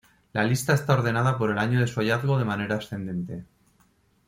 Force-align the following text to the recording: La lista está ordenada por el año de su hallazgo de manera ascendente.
La 0.33 0.43
lista 0.45 0.73
está 0.73 0.93
ordenada 0.93 1.37
por 1.37 1.51
el 1.51 1.59
año 1.59 1.79
de 1.79 1.85
su 1.85 1.99
hallazgo 1.99 2.39
de 2.39 2.45
manera 2.45 2.77
ascendente. 2.77 3.45